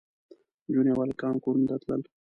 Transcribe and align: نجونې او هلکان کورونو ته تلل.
نجونې 0.67 0.89
او 0.93 0.99
هلکان 1.05 1.35
کورونو 1.43 1.65
ته 1.71 1.75
تلل. 1.81 2.01